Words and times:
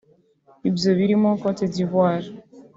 Ibyo 0.69 0.89
birimo 0.97 1.29
Côte 1.41 1.65
d’Ivoire 1.73 2.27